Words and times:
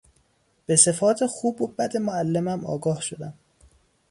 به 0.65 0.75
صفات 0.75 1.25
خوب 1.25 1.61
و 1.61 1.67
بد 1.67 1.97
معلمم 1.97 2.65
آگاه 2.65 3.01
شدم. 3.01 3.33